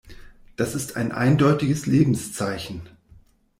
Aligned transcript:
Das 0.55 0.73
ist 0.73 0.95
ein 0.97 1.11
eindeutiges 1.11 1.85
Lebenszeichen. 1.85 2.81